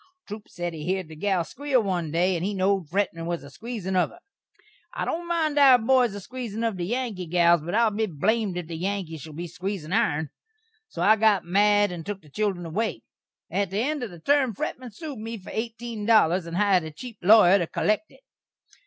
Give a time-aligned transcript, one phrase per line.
[0.27, 3.51] Troup sed he heerd the gal squeel one day, and he knowed Fretman was a
[3.51, 4.17] squeezin' of her.
[4.95, 8.57] I don't mind our boys a squeezin' of the Yankee gals, but I'll be blamed
[8.57, 10.31] if the Yankees shall be a squeezin' ourn.
[10.87, 13.03] So I got mad and took the children away.
[13.51, 16.89] At the end of the term Fretman sued me for eighteen dollars, and hired a
[16.91, 18.21] cheep lawyer to kollekt it.